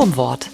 [0.00, 0.48] Domwort.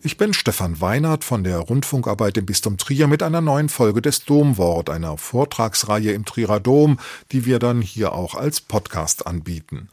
[0.00, 4.24] Ich bin Stefan Weinert von der Rundfunkarbeit im Bistum Trier mit einer neuen Folge des
[4.24, 6.98] Domwort, einer Vortragsreihe im Trierer Dom,
[7.32, 9.90] die wir dann hier auch als Podcast anbieten.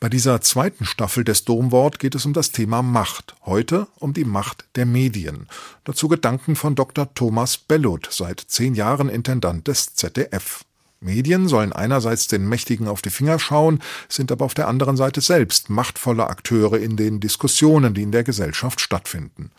[0.00, 3.36] Bei dieser zweiten Staffel des Domwort geht es um das Thema Macht.
[3.46, 5.46] Heute um die Macht der Medien.
[5.84, 7.14] Dazu Gedanken von Dr.
[7.14, 10.64] Thomas Bellut, seit zehn Jahren Intendant des ZDF.
[11.02, 15.20] Medien sollen einerseits den Mächtigen auf die Finger schauen, sind aber auf der anderen Seite
[15.20, 19.50] selbst machtvolle Akteure in den Diskussionen, die in der Gesellschaft stattfinden.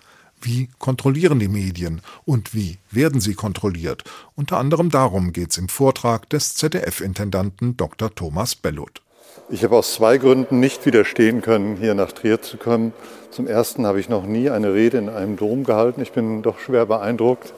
[0.41, 4.03] Wie kontrollieren die Medien und wie werden sie kontrolliert?
[4.35, 8.13] Unter anderem darum geht's im Vortrag des ZDF-Intendanten Dr.
[8.13, 9.01] Thomas Bellut.
[9.49, 12.93] Ich habe aus zwei Gründen nicht widerstehen können, hier nach Trier zu kommen.
[13.31, 16.01] Zum ersten habe ich noch nie eine Rede in einem Dom gehalten.
[16.01, 17.53] Ich bin doch schwer beeindruckt.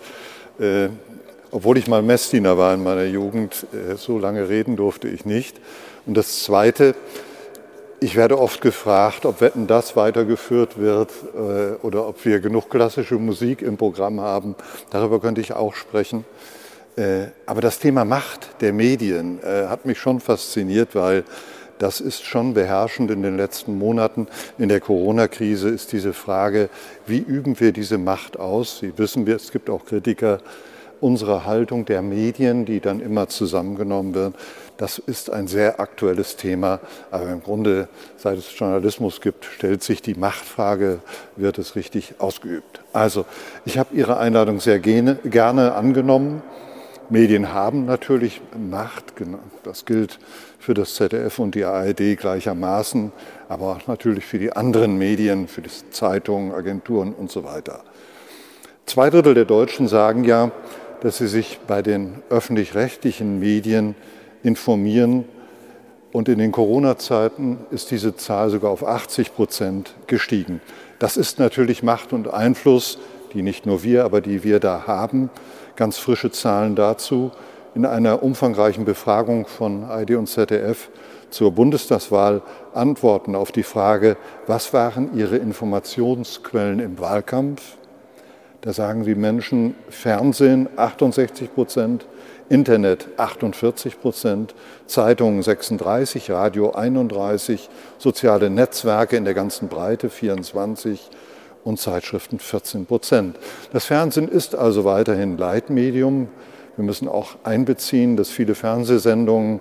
[1.51, 5.57] Obwohl ich mal Messdiener war in meiner Jugend, äh, so lange reden durfte ich nicht.
[6.05, 6.95] Und das Zweite,
[7.99, 13.15] ich werde oft gefragt, ob Wetten das weitergeführt wird äh, oder ob wir genug klassische
[13.15, 14.55] Musik im Programm haben.
[14.89, 16.25] Darüber könnte ich auch sprechen.
[16.95, 21.23] Äh, aber das Thema Macht der Medien hat mich schon fasziniert, weil
[21.77, 24.27] das ist schon beherrschend in den letzten Monaten.
[24.57, 26.69] In der Corona-Krise ist diese Frage,
[27.05, 28.79] wie üben wir diese Macht aus?
[28.79, 30.39] Sie wissen es gibt auch Kritiker,
[31.05, 34.33] unsere Haltung der Medien, die dann immer zusammengenommen wird,
[34.77, 36.79] das ist ein sehr aktuelles Thema.
[37.11, 40.97] Aber im Grunde, seit es Journalismus gibt, stellt sich die Machtfrage,
[41.35, 42.81] wird es richtig ausgeübt.
[42.91, 43.25] Also,
[43.65, 46.41] ich habe Ihre Einladung sehr gerne angenommen.
[47.09, 49.13] Medien haben natürlich Macht,
[49.61, 50.17] das gilt
[50.57, 53.11] für das ZDF und die ARD gleichermaßen,
[53.47, 57.83] aber auch natürlich für die anderen Medien, für die Zeitungen, Agenturen und so weiter.
[58.87, 60.51] Zwei Drittel der Deutschen sagen ja,
[61.01, 63.95] dass sie sich bei den öffentlich-rechtlichen Medien
[64.43, 65.25] informieren.
[66.11, 70.61] Und in den Corona-Zeiten ist diese Zahl sogar auf 80 Prozent gestiegen.
[70.99, 72.99] Das ist natürlich Macht und Einfluss,
[73.33, 75.29] die nicht nur wir, aber die wir da haben.
[75.75, 77.31] Ganz frische Zahlen dazu.
[77.75, 80.89] In einer umfangreichen Befragung von ID und ZDF
[81.29, 82.41] zur Bundestagswahl
[82.73, 84.15] antworten auf die Frage,
[84.47, 87.75] was waren Ihre Informationsquellen im Wahlkampf?
[88.65, 92.07] Da sagen die Menschen Fernsehen 68 Prozent,
[92.49, 94.55] Internet 48 Prozent,
[94.87, 101.11] Zeitungen 36, Radio 31, soziale Netzwerke in der ganzen Breite 24
[101.63, 103.37] und Zeitschriften 14 Prozent.
[103.71, 106.27] Das Fernsehen ist also weiterhin Leitmedium.
[106.75, 109.59] Wir müssen auch einbeziehen, dass viele Fernsehsendungen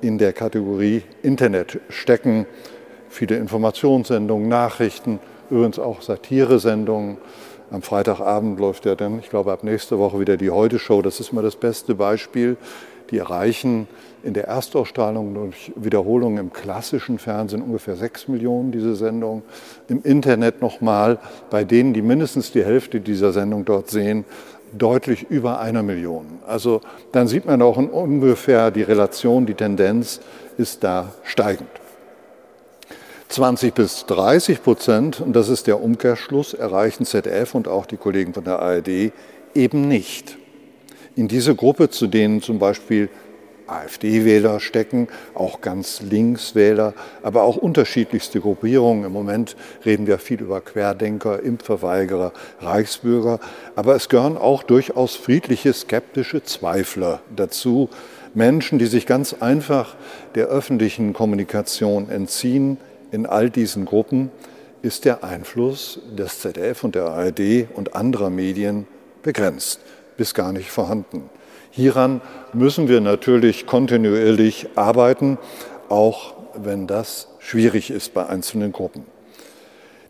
[0.00, 2.46] in der Kategorie Internet stecken.
[3.08, 5.18] Viele Informationssendungen, Nachrichten,
[5.50, 7.18] übrigens auch Satiresendungen.
[7.70, 11.02] Am Freitagabend läuft ja dann, ich glaube, ab nächster Woche wieder die Heute-Show.
[11.02, 12.56] Das ist mal das beste Beispiel.
[13.10, 13.86] Die erreichen
[14.22, 19.42] in der Erstausstrahlung durch Wiederholungen im klassischen Fernsehen ungefähr sechs Millionen, diese Sendung.
[19.88, 21.18] Im Internet nochmal,
[21.50, 24.24] bei denen, die mindestens die Hälfte dieser Sendung dort sehen,
[24.72, 26.26] deutlich über einer Million.
[26.46, 26.80] Also
[27.12, 30.20] dann sieht man auch ungefähr die Relation, die Tendenz
[30.56, 31.68] ist da steigend.
[33.28, 38.34] 20 bis 30 Prozent, und das ist der Umkehrschluss, erreichen ZDF und auch die Kollegen
[38.34, 39.12] von der ARD
[39.54, 40.36] eben nicht.
[41.16, 43.08] In diese Gruppe, zu denen zum Beispiel
[43.66, 49.04] AfD-Wähler stecken, auch ganz Linkswähler, aber auch unterschiedlichste Gruppierungen.
[49.04, 53.40] Im Moment reden wir viel über Querdenker, Impfverweigerer, Reichsbürger,
[53.74, 57.88] aber es gehören auch durchaus friedliche, skeptische Zweifler dazu.
[58.34, 59.94] Menschen, die sich ganz einfach
[60.34, 62.78] der öffentlichen Kommunikation entziehen,
[63.14, 64.30] in all diesen Gruppen
[64.82, 68.88] ist der Einfluss des ZDF und der ARD und anderer Medien
[69.22, 69.80] begrenzt
[70.16, 71.30] bis gar nicht vorhanden.
[71.70, 72.20] Hieran
[72.52, 75.38] müssen wir natürlich kontinuierlich arbeiten,
[75.88, 79.04] auch wenn das schwierig ist bei einzelnen Gruppen.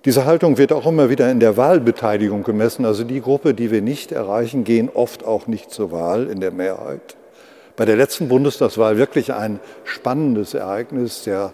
[0.07, 2.85] Diese Haltung wird auch immer wieder in der Wahlbeteiligung gemessen.
[2.85, 6.51] Also die Gruppe, die wir nicht erreichen, gehen oft auch nicht zur Wahl in der
[6.51, 7.17] Mehrheit.
[7.77, 11.25] Bei der letzten Bundestagswahl wirklich ein spannendes Ereignis.
[11.25, 11.53] Der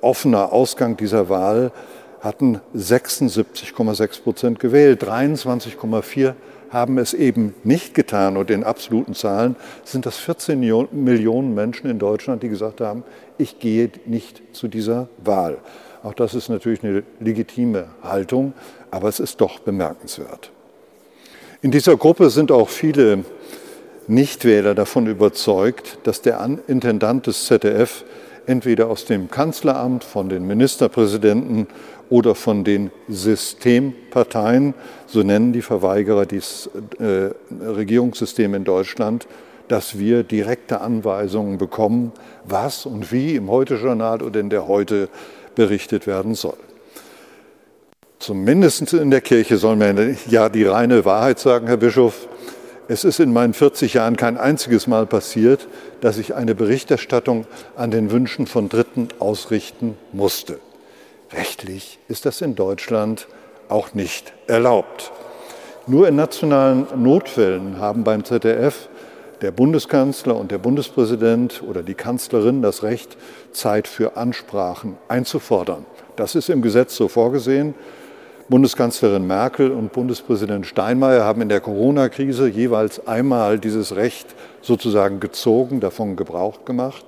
[0.00, 1.72] offener Ausgang dieser Wahl
[2.20, 6.34] hatten 76,6 Prozent gewählt, 23,4
[6.70, 8.36] haben es eben nicht getan.
[8.36, 13.04] Und in absoluten Zahlen sind das 14 Millionen Menschen in Deutschland, die gesagt haben,
[13.38, 15.58] ich gehe nicht zu dieser Wahl.
[16.02, 18.52] Auch das ist natürlich eine legitime Haltung,
[18.90, 20.50] aber es ist doch bemerkenswert.
[21.62, 23.24] In dieser Gruppe sind auch viele
[24.06, 28.04] Nichtwähler davon überzeugt, dass der Intendant des ZDF
[28.46, 31.66] entweder aus dem Kanzleramt, von den Ministerpräsidenten
[32.08, 34.74] oder von den Systemparteien,
[35.06, 39.26] so nennen die Verweigerer dieses äh, Regierungssystem in Deutschland,
[39.68, 42.12] dass wir direkte Anweisungen bekommen,
[42.44, 45.08] was und wie im Heute-Journal oder in der Heute
[45.54, 46.56] berichtet werden soll.
[48.18, 52.28] Zumindest in der Kirche soll man ja die reine Wahrheit sagen, Herr Bischof.
[52.88, 55.66] Es ist in meinen 40 Jahren kein einziges Mal passiert,
[56.00, 60.60] dass ich eine Berichterstattung an den Wünschen von Dritten ausrichten musste.
[61.32, 63.26] Rechtlich ist das in Deutschland
[63.68, 65.10] auch nicht erlaubt.
[65.88, 68.88] Nur in nationalen Notfällen haben beim ZDF
[69.42, 73.16] der Bundeskanzler und der Bundespräsident oder die Kanzlerin das Recht,
[73.50, 75.84] Zeit für Ansprachen einzufordern.
[76.14, 77.74] Das ist im Gesetz so vorgesehen.
[78.48, 85.80] Bundeskanzlerin Merkel und Bundespräsident Steinmeier haben in der Corona-Krise jeweils einmal dieses Recht sozusagen gezogen,
[85.80, 87.04] davon Gebrauch gemacht.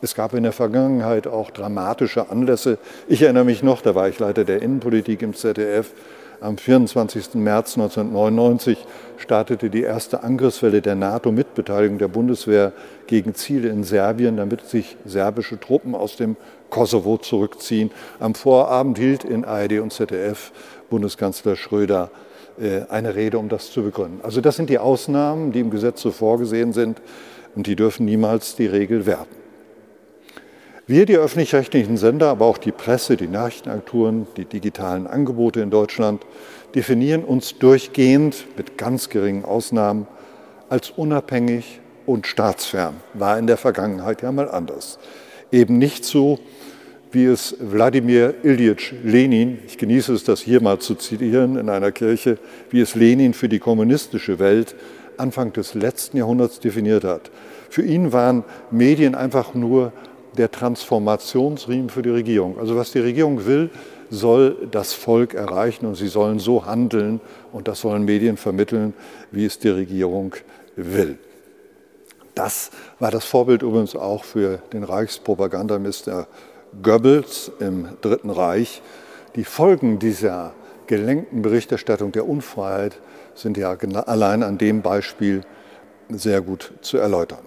[0.00, 2.78] Es gab in der Vergangenheit auch dramatische Anlässe.
[3.06, 5.92] Ich erinnere mich noch, da war ich Leiter der Innenpolitik im ZDF.
[6.40, 7.34] Am 24.
[7.34, 8.78] März 1999
[9.16, 12.72] startete die erste Angriffswelle der NATO mit Beteiligung der Bundeswehr
[13.08, 16.36] gegen Ziele in Serbien, damit sich serbische Truppen aus dem
[16.70, 17.90] Kosovo zurückziehen.
[18.20, 20.52] Am Vorabend hielt in ARD und ZDF
[20.90, 22.10] Bundeskanzler Schröder
[22.60, 24.20] äh, eine Rede, um das zu begründen.
[24.22, 27.00] Also das sind die Ausnahmen, die im Gesetz so vorgesehen sind
[27.54, 29.38] und die dürfen niemals die Regel werden.
[30.86, 36.24] Wir, die öffentlich-rechtlichen Sender, aber auch die Presse, die Nachrichtenagenturen, die digitalen Angebote in Deutschland
[36.74, 40.06] definieren uns durchgehend mit ganz geringen Ausnahmen
[40.70, 42.94] als unabhängig und staatsfern.
[43.12, 44.98] War in der Vergangenheit ja mal anders.
[45.52, 46.38] Eben nicht so,
[47.12, 51.92] wie es Wladimir Ilyich Lenin, ich genieße es, das hier mal zu zitieren in einer
[51.92, 52.38] Kirche,
[52.70, 54.74] wie es Lenin für die kommunistische Welt
[55.16, 57.30] Anfang des letzten Jahrhunderts definiert hat.
[57.70, 59.92] Für ihn waren Medien einfach nur
[60.36, 62.58] der Transformationsriemen für die Regierung.
[62.58, 63.70] Also was die Regierung will,
[64.10, 67.20] soll das Volk erreichen und sie sollen so handeln
[67.52, 68.94] und das sollen Medien vermitteln,
[69.30, 70.34] wie es die Regierung
[70.76, 71.18] will.
[72.34, 72.70] Das
[73.00, 76.28] war das Vorbild übrigens auch für den Reichspropagandaminister
[76.82, 78.82] Goebbels im Dritten Reich.
[79.36, 80.52] Die Folgen dieser
[80.86, 82.98] gelenkten Berichterstattung der Unfreiheit
[83.34, 85.42] sind ja allein an dem Beispiel
[86.08, 87.40] sehr gut zu erläutern.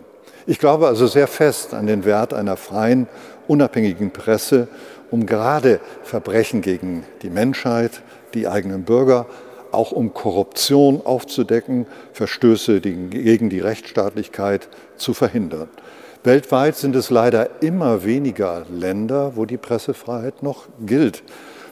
[0.47, 3.07] Ich glaube also sehr fest an den Wert einer freien,
[3.47, 4.67] unabhängigen Presse,
[5.11, 8.01] um gerade Verbrechen gegen die Menschheit,
[8.33, 9.27] die eigenen Bürger,
[9.71, 14.67] auch um Korruption aufzudecken, Verstöße gegen die Rechtsstaatlichkeit
[14.97, 15.69] zu verhindern.
[16.23, 21.23] Weltweit sind es leider immer weniger Länder, wo die Pressefreiheit noch gilt.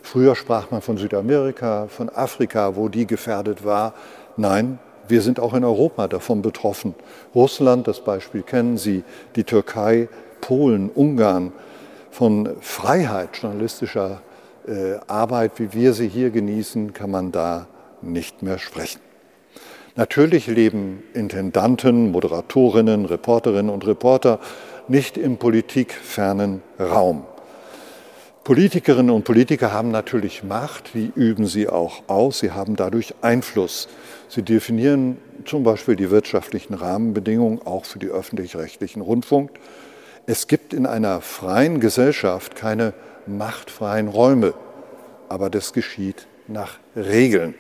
[0.02, 3.94] Früher sprach man von Südamerika, von Afrika, wo die gefährdet war.
[4.38, 6.96] Nein, wir sind auch in Europa davon betroffen.
[7.36, 9.04] Russland, das Beispiel kennen Sie,
[9.36, 10.10] die Türkei,
[10.42, 11.52] Polen, Ungarn.
[12.10, 14.22] Von Freiheit journalistischer
[14.68, 17.68] äh, Arbeit, wie wir sie hier genießen, kann man da
[18.02, 19.00] nicht mehr sprechen.
[19.96, 24.40] Natürlich leben Intendanten, Moderatorinnen, Reporterinnen und Reporter
[24.88, 27.26] nicht im politikfernen Raum.
[28.44, 33.88] Politikerinnen und Politiker haben natürlich Macht, die üben sie auch aus, sie haben dadurch Einfluss.
[34.28, 39.52] Sie definieren zum Beispiel die wirtschaftlichen Rahmenbedingungen auch für die öffentlich-rechtlichen Rundfunk.
[40.26, 42.94] Es gibt in einer freien Gesellschaft keine
[43.28, 44.54] machtfreien Räume,
[45.28, 47.54] aber das geschieht nach Regeln,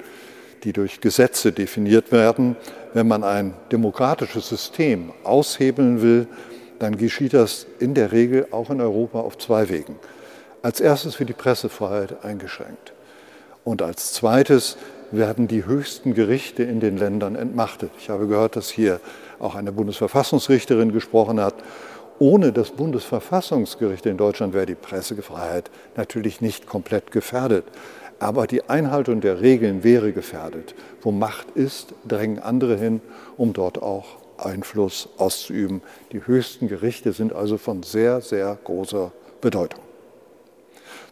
[0.64, 2.56] die durch Gesetze definiert werden.
[2.94, 6.28] Wenn man ein demokratisches System aushebeln will,
[6.80, 9.98] dann geschieht das in der Regel auch in Europa auf zwei Wegen.
[10.62, 12.94] Als erstes wird die Pressefreiheit eingeschränkt
[13.64, 14.78] und als zweites
[15.12, 17.92] werden die höchsten Gerichte in den Ländern entmachtet.
[18.00, 19.00] Ich habe gehört, dass hier
[19.40, 21.56] auch eine Bundesverfassungsrichterin gesprochen hat.
[22.20, 27.66] Ohne das Bundesverfassungsgericht in Deutschland wäre die Pressefreiheit natürlich nicht komplett gefährdet.
[28.20, 30.76] Aber die Einhaltung der Regeln wäre gefährdet.
[31.02, 33.02] Wo Macht ist, drängen andere hin,
[33.38, 35.82] um dort auch Einfluss auszuüben.
[36.12, 39.12] Die höchsten Gerichte sind also von sehr, sehr großer
[39.42, 39.82] Bedeutung.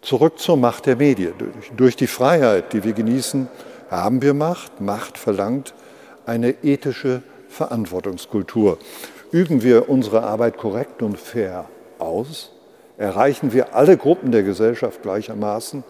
[0.02, 1.34] Zurück zur Macht der Medien.
[1.76, 3.48] Durch die Freiheit, die wir genießen,
[3.90, 4.80] haben wir Macht.
[4.82, 5.74] Macht verlangt
[6.26, 8.78] eine ethische Verantwortungskultur.
[9.32, 11.68] Üben wir unsere Arbeit korrekt und fair
[12.00, 12.52] aus?
[12.98, 15.84] Erreichen wir alle Gruppen der Gesellschaft gleichermaßen?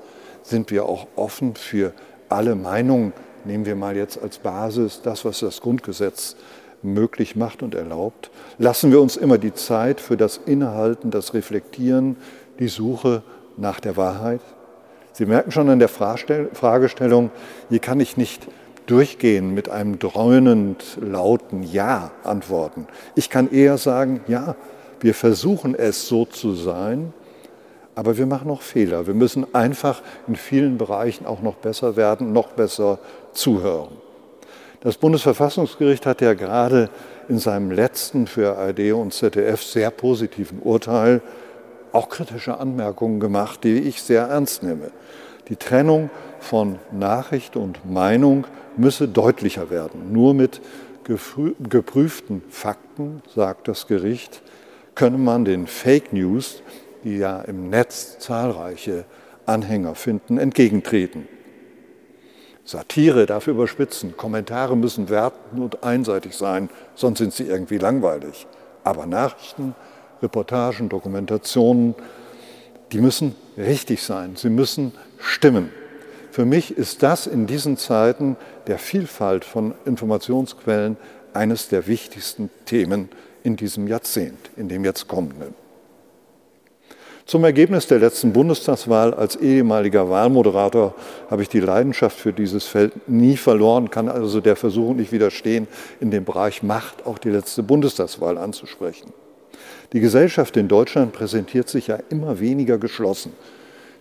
[0.48, 1.92] Sind wir auch offen für
[2.30, 3.12] alle Meinungen?
[3.44, 6.38] Nehmen wir mal jetzt als Basis das, was das Grundgesetz
[6.82, 8.32] möglich macht und erlaubt.
[8.58, 12.16] Lassen wir uns immer die Zeit für das Innehalten, das Reflektieren,
[12.60, 13.24] die Suche
[13.58, 14.39] nach der Wahrheit?
[15.12, 17.30] Sie merken schon an der Fragestellung,
[17.68, 18.48] hier kann ich nicht
[18.86, 22.88] durchgehen mit einem dröhnend lauten Ja antworten.
[23.16, 24.56] Ich kann eher sagen, ja,
[25.01, 27.12] wir versuchen es so zu sein,
[27.98, 29.08] aber wir machen noch Fehler.
[29.08, 33.00] Wir müssen einfach in vielen Bereichen auch noch besser werden, noch besser
[33.34, 33.89] zuhören.
[34.82, 36.92] Das Bundesverfassungsgericht hat ja gerade
[37.27, 41.22] in seinem letzten für ARD und ZDF sehr positiven Urteil
[41.92, 44.92] auch kritische Anmerkungen gemacht, die ich sehr ernst nehme.
[45.48, 50.13] Die Trennung von Nachricht und Meinung müsse deutlicher werden.
[50.13, 50.62] Nur mit
[51.04, 54.44] geprüften Fakten, sagt das Gericht,
[54.94, 56.62] könne man den Fake News,
[57.04, 59.06] die ja im Netz zahlreiche
[59.46, 61.27] Anhänger finden, entgegentreten.
[62.66, 68.46] Satire darf überspitzen, Kommentare müssen werten und einseitig sein, sonst sind sie irgendwie langweilig.
[68.84, 69.74] Aber Nachrichten,
[70.22, 71.96] Reportagen, Dokumentationen,
[72.92, 75.72] die müssen richtig sein, sie müssen stimmen.
[76.32, 78.36] Für mich ist das in diesen Zeiten
[78.68, 80.98] der Vielfalt von Informationsquellen
[81.34, 83.10] eines der wichtigsten Themen
[83.44, 85.66] in diesem Jahrzehnt, in dem jetzt kommenden.
[87.27, 90.96] Zum Ergebnis der letzten Bundestagswahl als ehemaliger Wahlmoderator
[91.29, 95.67] habe ich die Leidenschaft für dieses Feld nie verloren, kann also der Versuchung nicht widerstehen,
[96.00, 99.12] in dem Bereich Macht auch die letzte Bundestagswahl anzusprechen.
[99.91, 103.34] Die Gesellschaft in Deutschland präsentiert sich ja immer weniger geschlossen.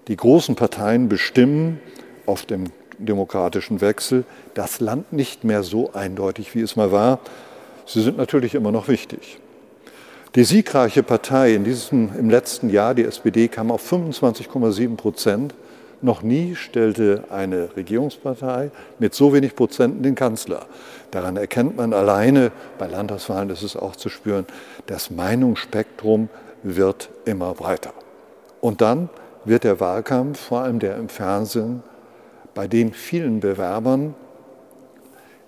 [0.06, 1.80] Die großen Parteien bestimmen
[2.26, 2.66] auf dem
[2.96, 4.22] demokratischen Wechsel
[4.54, 7.18] das Land nicht mehr so eindeutig, wie es mal war.
[7.86, 9.40] Sie sind natürlich immer noch wichtig.
[10.34, 15.54] Die siegreiche Partei in diesem, im letzten Jahr, die SPD, kam auf 25,7 Prozent.
[16.02, 20.66] Noch nie stellte eine Regierungspartei mit so wenig Prozenten den Kanzler.
[21.10, 24.46] Daran erkennt man alleine, bei Landtagswahlen ist es auch zu spüren,
[24.86, 26.28] das Meinungsspektrum
[26.62, 27.94] wird immer breiter.
[28.60, 29.08] Und dann
[29.46, 31.82] wird der Wahlkampf, vor allem der im Fernsehen,
[32.54, 34.14] bei den vielen Bewerbern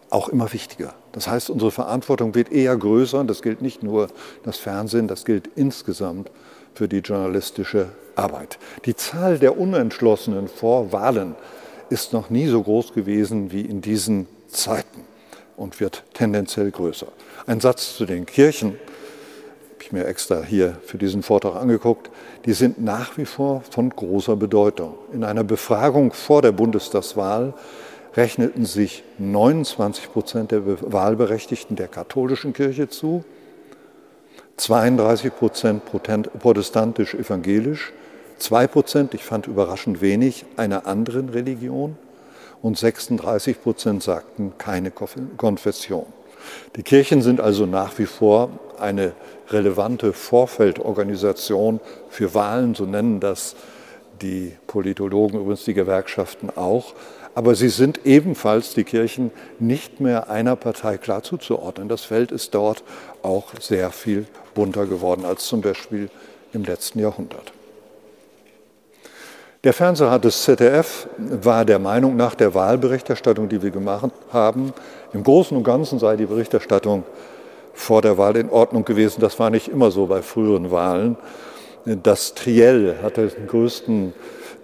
[0.08, 0.94] auch immer wichtiger.
[1.18, 3.25] Das heißt, unsere Verantwortung wird eher größer.
[3.25, 4.06] Das gilt nicht nur
[4.44, 6.30] das Fernsehen, das gilt insgesamt
[6.75, 8.60] für die journalistische Arbeit.
[8.84, 11.34] Die Zahl der Unentschlossenen vor Wahlen
[11.90, 15.00] ist noch nie so groß gewesen wie in diesen Zeiten
[15.56, 17.08] und wird tendenziell größer.
[17.48, 18.75] Ein Satz zu den Kirchen,
[19.72, 22.10] habe ich mir extra hier für diesen Vortrag angeguckt,
[22.44, 24.94] die sind nach wie vor von großer Bedeutung.
[25.12, 27.54] In einer Befragung vor der Bundestagswahl
[28.18, 33.25] rechneten sich 29 Prozent der Wahlberechtigten der katholischen Kirche zu,
[34.56, 35.82] 32 Prozent
[36.40, 37.92] protestantisch-evangelisch,
[38.38, 41.96] 2 Prozent, ich fand überraschend wenig, einer anderen Religion
[42.60, 46.06] und 36 Prozent sagten keine Konfession.
[46.75, 49.12] Die Kirchen sind also nach wie vor eine
[49.50, 53.54] relevante Vorfeldorganisation für Wahlen, so nennen das
[54.20, 56.94] die Politologen, übrigens die Gewerkschaften auch.
[57.34, 61.88] Aber sie sind ebenfalls, die Kirchen, nicht mehr einer Partei klar zuzuordnen.
[61.88, 62.82] Das Feld ist dort
[63.22, 66.10] auch sehr viel bunter geworden als zum Beispiel
[66.52, 67.52] im letzten Jahrhundert.
[69.64, 74.72] Der Fernsehrat des ZDF war der Meinung nach der Wahlberichterstattung, die wir gemacht haben,
[75.12, 77.04] im Großen und Ganzen sei die Berichterstattung
[77.75, 79.20] vor der Wahl in Ordnung gewesen.
[79.20, 81.16] Das war nicht immer so bei früheren Wahlen.
[81.88, 84.12] Das Triell hatte den größten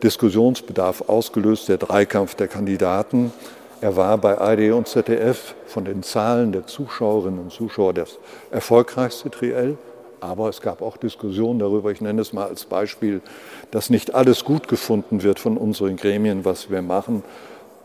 [0.03, 3.33] Diskussionsbedarf ausgelöst, der Dreikampf der Kandidaten.
[3.81, 8.19] Er war bei ARD und ZDF von den Zahlen der Zuschauerinnen und Zuschauer das
[8.51, 9.79] erfolgreichste Triell.
[10.21, 13.23] Aber es gab auch Diskussionen darüber, ich nenne es mal als Beispiel,
[13.71, 17.23] dass nicht alles gut gefunden wird von unseren Gremien, was wir machen.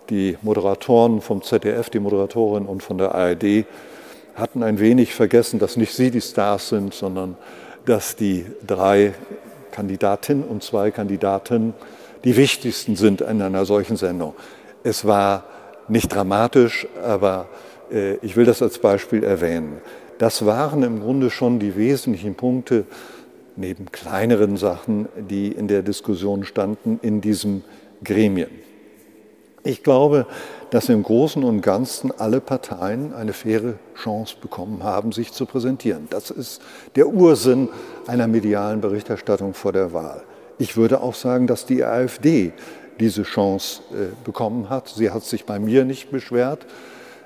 [0.09, 3.65] Die Moderatoren vom ZDF, die Moderatorin und von der ARD
[4.35, 7.37] hatten ein wenig vergessen, dass nicht sie die Stars sind, sondern
[7.85, 9.13] dass die drei
[9.71, 11.73] Kandidatinnen und zwei Kandidaten
[12.23, 14.33] die wichtigsten sind in einer solchen Sendung.
[14.83, 15.45] Es war
[15.87, 17.47] nicht dramatisch, aber
[17.91, 19.77] äh, ich will das als Beispiel erwähnen.
[20.17, 22.85] Das waren im Grunde schon die wesentlichen Punkte,
[23.55, 27.63] neben kleineren Sachen, die in der Diskussion standen, in diesem
[28.03, 28.49] Gremien.
[29.63, 30.25] Ich glaube,
[30.71, 36.07] dass im Großen und Ganzen alle Parteien eine faire Chance bekommen haben, sich zu präsentieren.
[36.09, 36.61] Das ist
[36.95, 37.69] der Ursinn
[38.07, 40.23] einer medialen Berichterstattung vor der Wahl.
[40.57, 42.53] Ich würde auch sagen, dass die AfD
[42.99, 44.89] diese Chance äh, bekommen hat.
[44.89, 46.65] Sie hat sich bei mir nicht beschwert.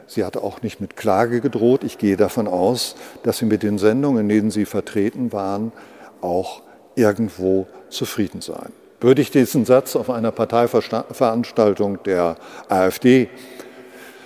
[0.08, 1.84] Sie hat auch nicht mit Klage gedroht.
[1.84, 5.72] Ich gehe davon aus, dass sie mit den Sendungen, in denen sie vertreten waren,
[6.22, 6.62] auch
[6.96, 8.72] irgendwo zufrieden sein.
[9.04, 12.38] Würde ich diesen Satz auf einer Parteiveranstaltung der
[12.70, 13.28] AfD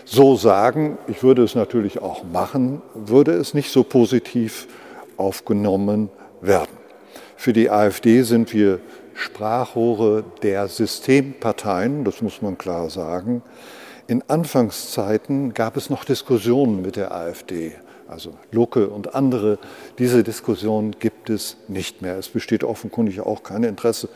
[0.05, 4.67] so sagen, ich würde es natürlich auch machen, würde es nicht so positiv
[5.17, 6.09] aufgenommen
[6.41, 6.77] werden.
[7.35, 8.79] Für die AfD sind wir
[9.15, 13.41] Sprachrohre der Systemparteien, das muss man klar sagen.
[14.05, 17.71] In Anfangszeiten gab es noch Diskussionen mit der AfD,
[18.07, 19.57] also Lucke und andere.
[19.97, 22.19] Diese Diskussion gibt es nicht mehr.
[22.19, 24.07] Es besteht offenkundig auch kein Interesse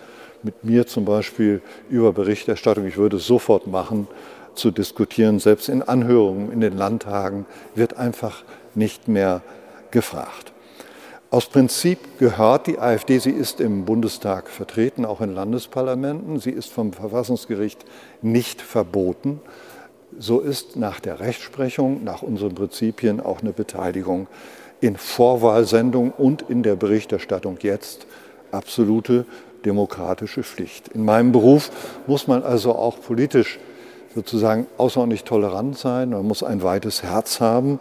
[0.44, 2.86] mit mir zum Beispiel über Berichterstattung.
[2.86, 4.08] Ich würde es sofort machen,
[4.56, 5.40] zu diskutieren.
[5.40, 7.46] Selbst in Anhörungen in den Landtagen
[7.76, 8.44] wird einfach
[8.76, 9.42] nicht mehr
[9.92, 10.52] gefragt.
[11.30, 16.70] Aus Prinzip gehört die AfD, sie ist im Bundestag vertreten, auch in Landesparlamenten, sie ist
[16.70, 17.86] vom Verfassungsgericht
[18.22, 19.40] nicht verboten.
[20.20, 24.28] So ist nach der Rechtsprechung, nach unseren Prinzipien auch eine Beteiligung
[24.82, 28.08] in Vorwahlsendungen und in der Berichterstattung jetzt
[28.52, 29.26] absolute
[29.66, 30.90] demokratische Pflicht.
[30.90, 31.72] In meinem Beruf
[32.08, 33.60] muss man also auch politisch
[34.14, 37.80] sozusagen außerordentlich tolerant sein, man muss ein weites Herz haben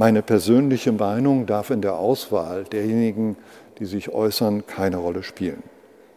[0.00, 3.36] meine persönliche Meinung darf in der Auswahl derjenigen,
[3.78, 5.62] die sich äußern, keine Rolle spielen.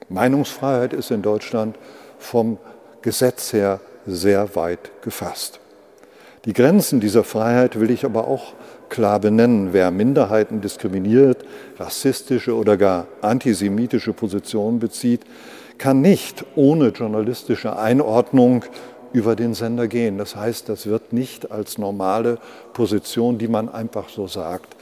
[0.08, 1.75] Meinungsfreiheit ist in Deutschland
[2.17, 2.60] vom
[3.01, 5.60] Gesetz her sehr weit gefasst.
[6.46, 8.53] Die Grenzen dieser Freiheit will ich aber auch
[8.93, 9.73] klar benennen.
[9.73, 11.43] Wer Minderheiten diskriminiert,
[11.79, 15.21] rassistische oder gar antisemitische Positionen bezieht,
[15.79, 18.63] kann nicht ohne journalistische Einordnung
[19.12, 20.19] über den Sender gehen.
[20.19, 22.38] Das heißt, das wird nicht als normale
[22.73, 24.75] Position, die man einfach so sagt,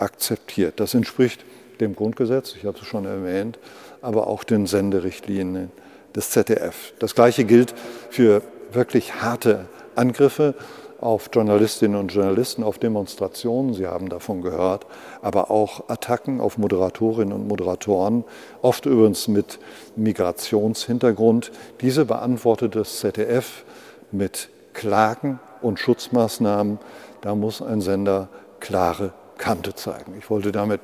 [0.00, 0.80] akzeptiert.
[0.80, 1.44] Das entspricht
[1.78, 3.60] dem Grundgesetz, ich habe es schon erwähnt,
[4.00, 5.70] aber auch den Senderichtlinien
[6.16, 6.94] des ZDF.
[6.98, 7.74] Das Gleiche gilt
[8.10, 8.42] für
[8.72, 10.54] wirklich harte Angriffe
[11.02, 14.86] auf Journalistinnen und Journalisten, auf Demonstrationen, Sie haben davon gehört,
[15.20, 18.24] aber auch Attacken auf Moderatorinnen und Moderatoren,
[18.62, 19.58] oft übrigens mit
[19.96, 21.50] Migrationshintergrund.
[21.80, 23.64] Diese beantwortet das ZDF
[24.12, 26.78] mit Klagen und Schutzmaßnahmen.
[27.20, 28.28] Da muss ein Sender
[28.60, 30.14] klare Kante zeigen.
[30.18, 30.80] Ich wollte damit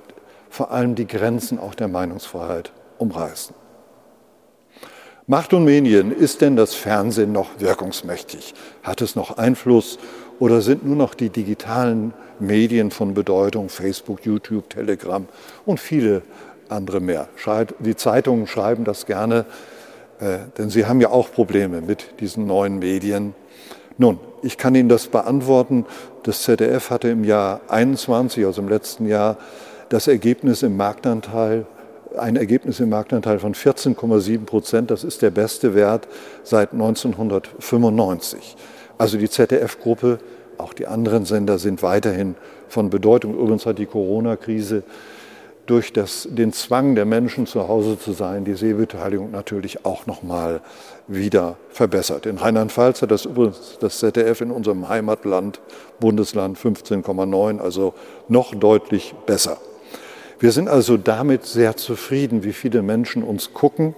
[0.50, 3.54] vor allem die Grenzen auch der Meinungsfreiheit umreißen.
[5.30, 8.54] Macht und Medien, ist denn das Fernsehen noch wirkungsmächtig?
[8.82, 9.98] Hat es noch Einfluss
[10.40, 15.28] oder sind nur noch die digitalen Medien von Bedeutung, Facebook, YouTube, Telegram
[15.66, 16.22] und viele
[16.68, 17.28] andere mehr?
[17.78, 19.44] Die Zeitungen schreiben das gerne
[20.20, 23.34] äh, denn Sie haben ja auch Probleme mit diesen neuen Medien.
[23.98, 25.86] Nun, ich kann Ihnen das beantworten.
[26.24, 29.36] Das ZDF hatte im Jahr 21, also im letzten Jahr,
[29.88, 31.66] das Ergebnis im Marktanteil,
[32.18, 34.90] ein Ergebnis im Marktanteil von 14,7 Prozent.
[34.90, 36.08] Das ist der beste Wert
[36.42, 38.56] seit 1995.
[38.98, 40.18] Also die ZDF-Gruppe,
[40.58, 42.34] auch die anderen Sender sind weiterhin
[42.68, 43.34] von Bedeutung.
[43.34, 44.82] Übrigens hat die Corona-Krise
[45.68, 50.22] durch das, den Zwang der Menschen zu Hause zu sein, die Sehbeteiligung natürlich auch noch
[50.22, 50.62] mal
[51.06, 52.24] wieder verbessert.
[52.24, 55.60] In Rheinland-Pfalz hat das übrigens das ZDF in unserem Heimatland,
[56.00, 57.92] Bundesland 15,9, also
[58.28, 59.58] noch deutlich besser.
[60.40, 63.94] Wir sind also damit sehr zufrieden, wie viele Menschen uns gucken.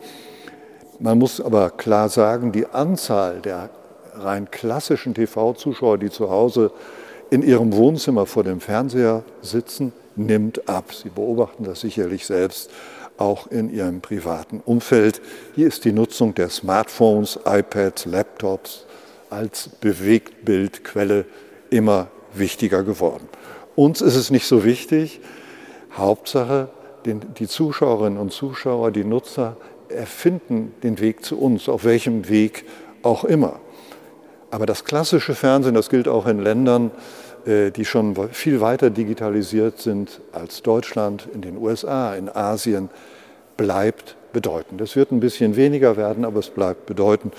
[0.98, 3.70] Man muss aber klar sagen, die Anzahl der
[4.14, 6.72] rein klassischen TV-Zuschauer, die zu Hause
[7.30, 10.92] in ihrem Wohnzimmer vor dem Fernseher sitzen, nimmt ab.
[10.94, 12.70] Sie beobachten das sicherlich selbst
[13.20, 15.20] auch in Ihrem privaten Umfeld.
[15.54, 18.86] Hier ist die Nutzung der Smartphones, iPads, Laptops
[19.28, 21.26] als Bewegtbildquelle
[21.68, 23.28] immer wichtiger geworden.
[23.76, 25.20] Uns ist es nicht so wichtig.
[25.96, 26.68] Hauptsache,
[27.04, 29.56] die Zuschauerinnen und Zuschauer, die Nutzer
[29.88, 32.64] erfinden den Weg zu uns, auf welchem Weg
[33.02, 33.60] auch immer.
[34.50, 36.90] Aber das klassische Fernsehen, das gilt auch in Ländern,
[37.46, 42.90] äh, die schon viel weiter digitalisiert sind als Deutschland, in den USA, in Asien,
[43.56, 44.80] bleibt bedeutend.
[44.80, 47.34] Es wird ein bisschen weniger werden, aber es bleibt bedeutend.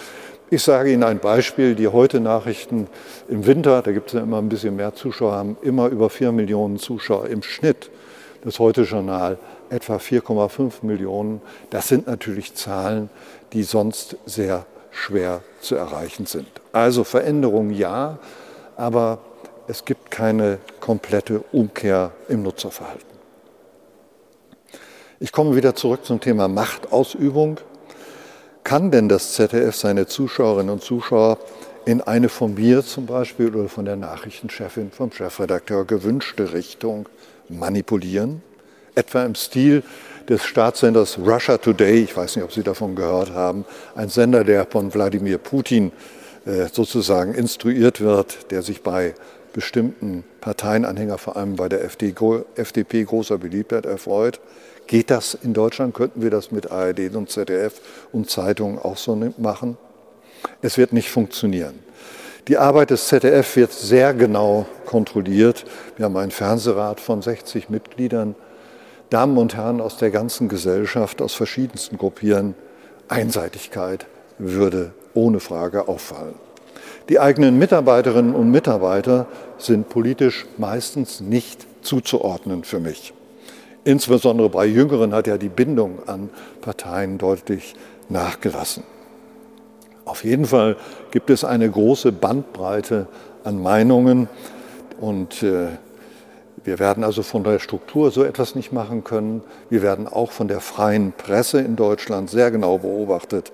[0.50, 2.88] Ich sage Ihnen ein Beispiel, die Heute-Nachrichten
[3.30, 6.32] im Winter, da gibt es ja immer ein bisschen mehr Zuschauer, haben immer über 4
[6.32, 7.90] Millionen Zuschauer im Schnitt.
[8.44, 9.38] Das Heute-Journal
[9.70, 11.42] etwa 4,5 Millionen.
[11.70, 13.10] Das sind natürlich Zahlen,
[13.54, 16.48] die sonst sehr schwer zu erreichen sind.
[16.72, 18.18] Also Veränderung ja,
[18.78, 19.20] aber
[19.68, 23.06] es gibt keine komplette Umkehr im Nutzerverhalten.
[25.20, 27.60] Ich komme wieder zurück zum Thema Machtausübung.
[28.64, 31.38] Kann denn das ZDF seine Zuschauerinnen und Zuschauer
[31.86, 37.08] in eine von mir zum Beispiel oder von der Nachrichtenchefin, vom Chefredakteur gewünschte Richtung
[37.52, 38.42] manipulieren?
[38.96, 39.84] Etwa im Stil
[40.28, 44.66] des Staatssenders Russia Today, ich weiß nicht, ob Sie davon gehört haben, ein Sender, der
[44.66, 45.92] von Wladimir Putin
[46.46, 49.14] äh, sozusagen instruiert wird, der sich bei
[49.54, 54.40] bestimmten Parteienanhänger, vor allem bei der FDP, großer Beliebtheit erfreut.
[54.88, 55.94] Geht das in Deutschland?
[55.94, 57.80] Könnten wir das mit ARD und ZDF
[58.12, 59.78] und Zeitungen auch so machen?
[60.62, 61.80] Es wird nicht funktionieren.
[62.48, 65.64] Die Arbeit des ZDF wird sehr genau kontrolliert.
[65.96, 68.36] Wir haben einen Fernsehrat von 60 Mitgliedern,
[69.12, 72.56] Damen und Herren aus der ganzen Gesellschaft, aus verschiedensten Gruppieren.
[73.08, 74.08] Einseitigkeit
[74.40, 76.34] würde ohne Frage auffallen.
[77.10, 79.28] Die eigenen Mitarbeiterinnen und Mitarbeiter
[79.58, 83.14] sind politisch meistens nicht zuzuordnen für mich.
[83.84, 86.30] Insbesondere bei Jüngeren hat ja die Bindung an
[86.62, 87.76] Parteien deutlich
[88.10, 88.84] nachgelassen.
[90.06, 90.78] Auf jeden Fall
[91.12, 93.08] gibt es eine große Bandbreite
[93.44, 94.28] an Meinungen
[95.00, 95.68] und äh,
[96.64, 99.42] wir werden also von der Struktur so etwas nicht machen können.
[99.70, 103.52] Wir werden auch von der freien Presse in Deutschland sehr genau beobachtet.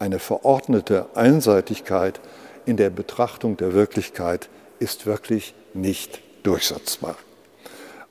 [0.00, 2.20] Eine verordnete Einseitigkeit
[2.66, 4.48] in der Betrachtung der Wirklichkeit
[4.80, 7.14] ist wirklich nicht durchsetzbar.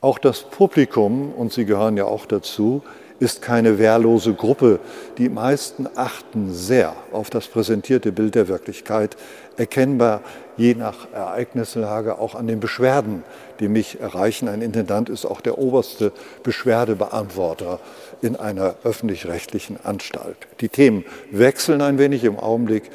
[0.01, 2.83] Auch das Publikum, und Sie gehören ja auch dazu,
[3.19, 4.79] ist keine wehrlose Gruppe.
[5.17, 9.17] Die meisten achten sehr auf das präsentierte Bild der Wirklichkeit,
[9.57, 10.21] erkennbar
[10.57, 13.23] je nach Ereignislage auch an den Beschwerden,
[13.59, 14.47] die mich erreichen.
[14.47, 16.11] Ein Intendant ist auch der oberste
[16.43, 17.79] Beschwerdebeantworter
[18.21, 20.37] in einer öffentlich-rechtlichen Anstalt.
[20.61, 22.89] Die Themen wechseln ein wenig im Augenblick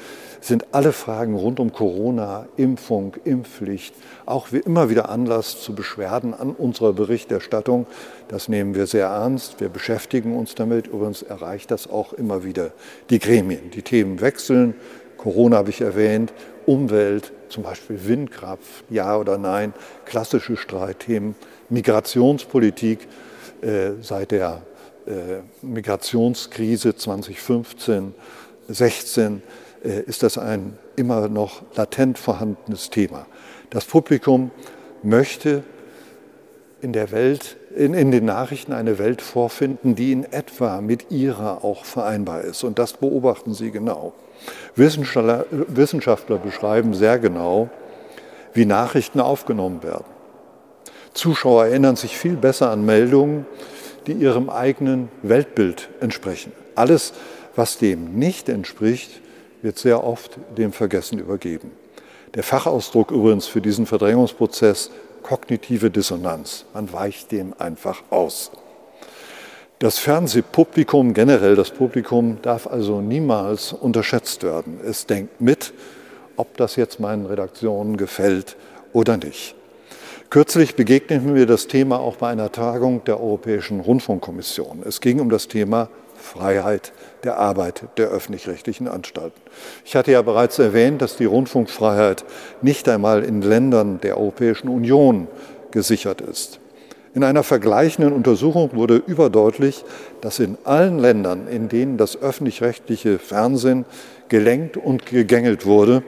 [0.45, 3.95] sind alle Fragen rund um Corona, Impfung, Impfpflicht,
[4.27, 7.87] auch immer wieder Anlass zu Beschwerden an unserer Berichterstattung.
[8.29, 9.61] Das nehmen wir sehr ernst.
[9.61, 10.89] Wir beschäftigen uns damit.
[10.89, 12.73] Übrigens erreicht das auch immer wieder
[13.09, 13.71] die Gremien.
[13.71, 14.75] Die Themen wechseln.
[15.17, 16.35] Corona habe ich erwähnt,
[16.67, 19.73] Umwelt, zum Beispiel Windkraft, ja oder nein,
[20.05, 21.35] klassische Streitthemen,
[21.71, 23.09] Migrationspolitik
[23.63, 24.61] äh, seit der
[25.63, 28.15] Migrationskrise 2015,
[28.69, 29.43] 16
[29.85, 33.27] äh, ist das ein immer noch latent vorhandenes Thema.
[33.71, 34.51] Das Publikum
[35.03, 35.63] möchte
[36.81, 41.65] in der Welt, in, in, den Nachrichten eine Welt vorfinden, die in etwa mit ihrer
[41.65, 42.63] auch vereinbar ist.
[42.63, 44.13] Und das beobachten Sie genau.
[44.77, 47.71] Wissenschaftler, Wissenschaftler beschreiben sehr genau,
[48.53, 50.05] wie Nachrichten aufgenommen werden.
[51.15, 53.47] Zuschauer erinnern sich viel besser an Meldungen,
[54.07, 56.53] die ihrem eigenen Weltbild entsprechen.
[56.75, 57.13] Alles,
[57.57, 59.21] was dem nicht entspricht,
[59.63, 61.71] wird sehr oft dem Vergessen übergeben.
[62.35, 64.91] Der Fachausdruck übrigens für diesen Verdrängungsprozess
[65.23, 66.67] kognitive Dissonanz.
[66.75, 68.51] Man weicht dem einfach aus.
[69.79, 74.81] Das Fernsehpublikum, generell das Publikum, darf also niemals unterschätzt werden.
[74.85, 75.73] Es denkt mit,
[76.37, 78.57] ob das jetzt meinen Redaktionen gefällt
[78.93, 79.55] oder nicht.
[80.31, 84.83] Kürzlich begegneten mir das Thema auch bei einer Tagung der Europäischen Rundfunkkommission.
[84.85, 89.41] Es ging um das Thema Freiheit der Arbeit der öffentlich-rechtlichen Anstalten.
[89.85, 92.25] Ich hatte ja bereits erwähnt, dass die Rundfunkfreiheit
[92.63, 95.29] nicht einmal in Ländern der Europäischen Union
[95.71, 96.61] gesichert ist.
[97.15, 99.85] In einer vergleichenden Untersuchung wurde überdeutlich,
[100.21, 103.85] dass in allen Ländern, in denen das öffentlich-rechtliche Fernsehen
[104.29, 106.03] gelenkt und gegängelt wurde,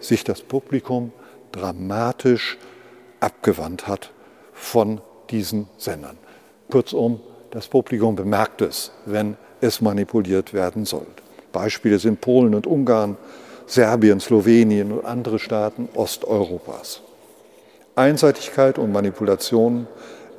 [0.00, 1.12] sich das Publikum
[1.52, 2.58] dramatisch
[3.24, 4.10] abgewandt hat
[4.52, 6.18] von diesen Sendern.
[6.70, 11.06] Kurzum, das Publikum bemerkt es, wenn es manipuliert werden soll.
[11.52, 13.16] Beispiele sind Polen und Ungarn,
[13.66, 17.00] Serbien, Slowenien und andere Staaten Osteuropas.
[17.96, 19.86] Einseitigkeit und Manipulation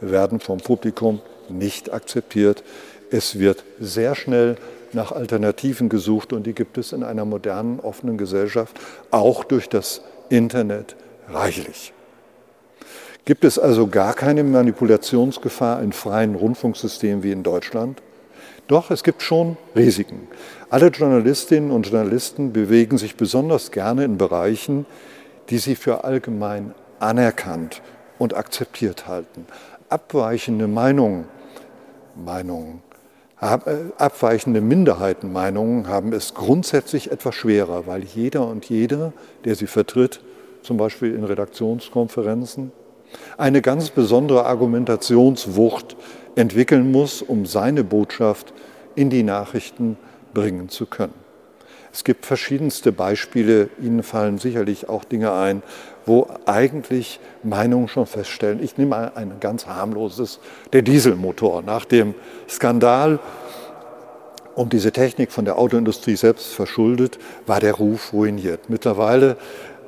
[0.01, 2.63] werden vom Publikum nicht akzeptiert.
[3.09, 4.57] Es wird sehr schnell
[4.93, 10.01] nach Alternativen gesucht und die gibt es in einer modernen, offenen Gesellschaft auch durch das
[10.29, 10.95] Internet
[11.29, 11.94] reichlich.
[13.25, 18.03] Gibt es also gar keine Manipulationsgefahr in freien Rundfunksystemen wie in Deutschland?
[18.67, 20.27] Doch, es gibt schon Risiken.
[20.69, 24.85] Alle Journalistinnen und Journalisten bewegen sich besonders gerne in Bereichen,
[25.49, 27.81] die sie für allgemein anerkannt
[28.19, 29.47] und akzeptiert halten.
[29.89, 31.25] Abweichende Meinungen,
[32.15, 32.83] Meinungen,
[33.41, 33.57] äh,
[33.97, 39.13] abweichende Minderheitenmeinungen haben es grundsätzlich etwas schwerer, weil jeder und jeder,
[39.45, 40.21] der sie vertritt,
[40.61, 42.71] zum Beispiel in Redaktionskonferenzen,
[43.37, 45.95] eine ganz besondere Argumentationswucht
[46.35, 48.53] entwickeln muss, um seine Botschaft
[48.95, 49.97] in die Nachrichten
[50.33, 51.13] bringen zu können.
[51.93, 55.63] Es gibt verschiedenste Beispiele, Ihnen fallen sicherlich auch Dinge ein,
[56.05, 58.61] wo eigentlich Meinungen schon feststellen.
[58.61, 60.39] Ich nehme mal ein ganz harmloses,
[60.73, 61.61] der Dieselmotor.
[61.61, 62.13] Nach dem
[62.49, 63.19] Skandal
[64.55, 68.69] um diese Technik von der Autoindustrie selbst verschuldet, war der Ruf ruiniert.
[68.69, 69.35] Mittlerweile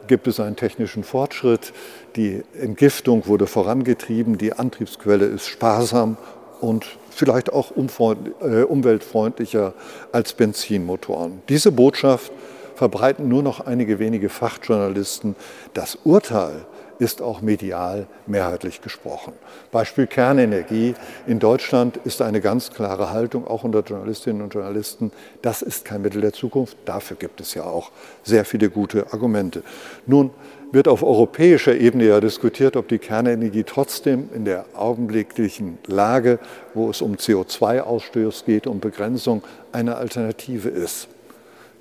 [0.07, 1.73] gibt es einen technischen Fortschritt.
[2.17, 6.17] Die Entgiftung wurde vorangetrieben, die Antriebsquelle ist sparsam
[6.59, 9.75] und vielleicht auch äh, umweltfreundlicher
[10.11, 11.43] als Benzinmotoren.
[11.47, 12.31] Diese Botschaft
[12.75, 15.35] verbreiten nur noch einige wenige Fachjournalisten.
[15.75, 16.65] Das Urteil
[16.99, 19.33] ist auch medial mehrheitlich gesprochen.
[19.71, 20.95] Beispiel Kernenergie.
[21.27, 26.01] In Deutschland ist eine ganz klare Haltung, auch unter Journalistinnen und Journalisten, das ist kein
[26.01, 26.77] Mittel der Zukunft.
[26.85, 27.91] Dafür gibt es ja auch
[28.23, 29.63] sehr viele gute Argumente.
[30.05, 30.31] Nun
[30.71, 36.39] wird auf europäischer Ebene ja diskutiert, ob die Kernenergie trotzdem in der augenblicklichen Lage,
[36.73, 41.07] wo es um CO2-Ausstoß geht, um Begrenzung, eine Alternative ist.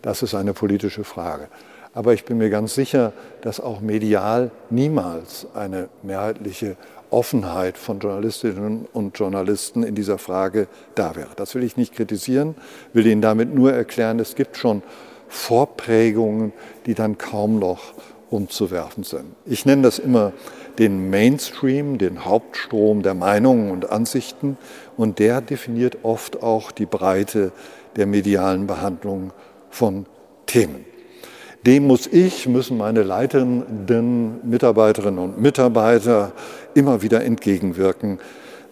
[0.02, 1.48] Das ist eine politische Frage.
[1.94, 6.76] Aber ich bin mir ganz sicher, dass auch medial niemals eine mehrheitliche
[7.10, 11.30] Offenheit von Journalistinnen und Journalisten in dieser Frage da wäre.
[11.36, 12.54] Das will ich nicht kritisieren,
[12.92, 14.82] will Ihnen damit nur erklären, es gibt schon
[15.28, 16.52] Vorprägungen,
[16.84, 17.94] die dann kaum noch
[18.30, 19.24] umzuwerfen sind.
[19.44, 20.32] Ich nenne das immer
[20.78, 24.58] den Mainstream, den Hauptstrom der Meinungen und Ansichten
[24.96, 27.52] und der definiert oft auch die Breite
[27.96, 29.32] der medialen Behandlung
[29.70, 30.06] von
[30.46, 30.84] Themen.
[31.66, 36.32] Dem muss ich, müssen meine leitenden Mitarbeiterinnen und Mitarbeiter
[36.74, 38.20] immer wieder entgegenwirken,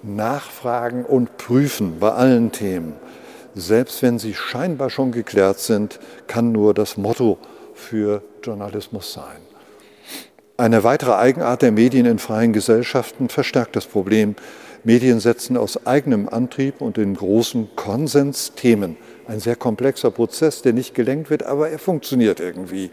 [0.03, 2.93] nachfragen und prüfen bei allen Themen.
[3.57, 7.39] Selbst wenn sie scheinbar schon geklärt sind, kann nur das Motto
[7.75, 9.39] für Journalismus sein.
[10.57, 14.37] Eine weitere Eigenart der Medien in freien Gesellschaften verstärkt das Problem.
[14.85, 18.97] Medien setzen aus eigenem Antrieb und in großen Konsens Themen.
[19.27, 22.91] Ein sehr komplexer Prozess, der nicht gelenkt wird, aber er funktioniert irgendwie.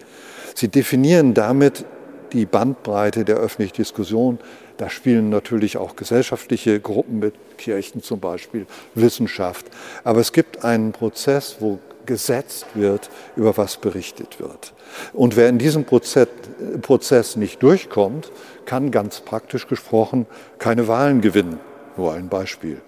[0.56, 1.86] Sie definieren damit
[2.34, 4.40] die Bandbreite der öffentlichen Diskussion.
[4.78, 8.66] Da spielen natürlich auch gesellschaftliche Gruppen mit, Kirchen zum Beispiel,
[8.96, 9.68] Wissenschaft.
[10.04, 14.74] Aber es gibt einen Prozess, wo gesetzt wird, über was berichtet wird.
[15.14, 18.32] Und wer in diesem Prozess nicht durchkommt,
[18.66, 20.26] kann ganz praktisch gesprochen
[20.60, 21.60] keine Wahlen gewinnen.
[21.98, 22.82] Nur ein Beispiel.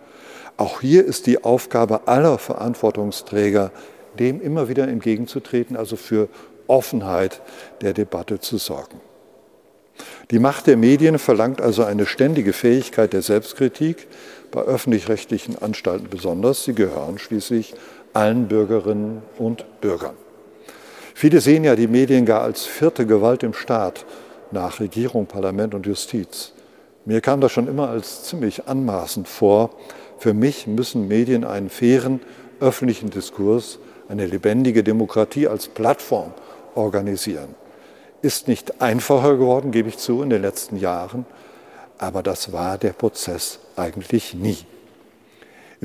[0.58, 3.71] Auch hier ist die Aufgabe aller Verantwortungsträger,
[4.19, 6.30] dem immer wieder entgegenzutreten, also für
[6.67, 7.41] Offenheit
[7.82, 9.02] der Debatte zu sorgen.
[10.32, 14.08] Die Macht der Medien verlangt also eine ständige Fähigkeit der Selbstkritik,
[14.52, 16.63] bei öffentlich-rechtlichen Anstalten besonders.
[16.63, 17.73] Sie gehören schließlich
[18.13, 20.15] allen Bürgerinnen und Bürgern.
[21.13, 24.06] Viele sehen ja die Medien gar als vierte Gewalt im Staat
[24.52, 26.54] nach Regierung, Parlament und Justiz.
[27.06, 29.71] Mir kam das schon immer als ziemlich anmaßend vor.
[30.17, 32.21] Für mich müssen Medien einen fairen
[32.60, 36.34] öffentlichen Diskurs, eine lebendige Demokratie als Plattform
[36.76, 37.56] organisieren.
[38.21, 41.26] Ist nicht einfacher geworden, gebe ich zu, in den letzten Jahren,
[41.97, 44.58] aber das war der Prozess eigentlich nie.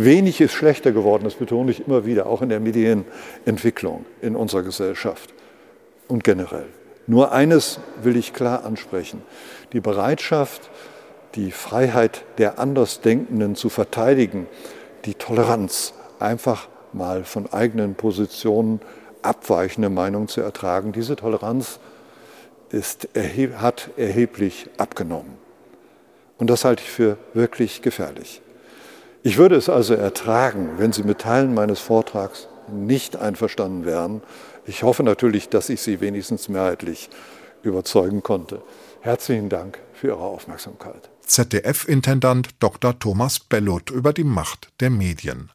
[0.01, 4.63] Wenig ist schlechter geworden, das betone ich immer wieder, auch in der Medienentwicklung in unserer
[4.63, 5.35] Gesellschaft
[6.07, 6.67] und generell.
[7.09, 9.23] Nur eines will ich klar ansprechen.
[9.73, 10.71] Die Bereitschaft,
[11.35, 14.47] die Freiheit der Andersdenkenden zu verteidigen,
[15.05, 18.81] die Toleranz, einfach mal von eigenen Positionen
[19.23, 21.81] abweichende Meinungen zu ertragen, diese Toleranz
[22.71, 23.09] ist,
[23.57, 25.33] hat erheblich abgenommen.
[26.39, 28.43] Und das halte ich für wirklich gefährlich.
[29.29, 34.23] Ich würde es also ertragen, wenn Sie mit Teilen meines Vortrags nicht einverstanden wären.
[34.65, 37.11] Ich hoffe natürlich, dass ich Sie wenigstens mehrheitlich
[37.63, 38.63] überzeugen konnte.
[39.03, 41.11] Herzlichen Dank für Ihre Aufmerksamkeit.
[41.27, 42.99] ZDF-Intendant Dr.
[42.99, 45.51] Thomas Bellot über die Macht der Medien.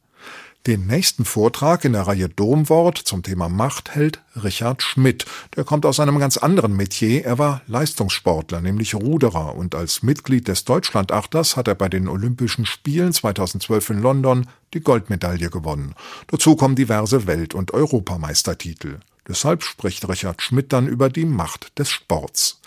[0.65, 5.25] Den nächsten Vortrag in der Reihe Domwort zum Thema Macht hält Richard Schmidt.
[5.57, 7.25] Der kommt aus einem ganz anderen Metier.
[7.25, 12.65] Er war Leistungssportler, nämlich Ruderer, und als Mitglied des Deutschlandachters hat er bei den Olympischen
[12.65, 15.95] Spielen 2012 in London die Goldmedaille gewonnen.
[16.27, 18.99] Dazu kommen diverse Welt- und Europameistertitel.
[19.27, 22.59] Deshalb spricht Richard Schmidt dann über die Macht des Sports.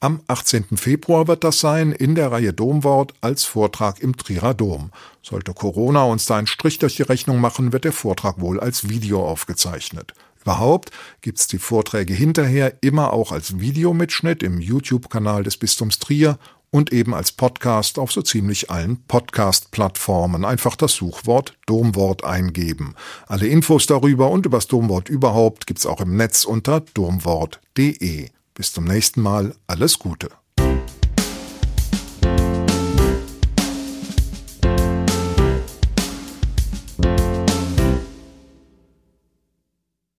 [0.00, 0.76] Am 18.
[0.76, 4.90] Februar wird das sein, in der Reihe Domwort als Vortrag im Trierer Dom.
[5.22, 8.88] Sollte Corona uns da einen Strich durch die Rechnung machen, wird der Vortrag wohl als
[8.88, 10.12] Video aufgezeichnet.
[10.42, 16.36] Überhaupt gibt's die Vorträge hinterher immer auch als Videomitschnitt im YouTube-Kanal des Bistums Trier
[16.72, 20.44] und eben als Podcast auf so ziemlich allen Podcast-Plattformen.
[20.44, 22.96] Einfach das Suchwort Domwort eingeben.
[23.28, 28.30] Alle Infos darüber und übers Domwort überhaupt gibt's auch im Netz unter domwort.de.
[28.54, 30.30] Bis zum nächsten Mal, alles Gute.